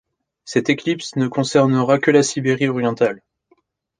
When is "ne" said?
1.15-1.27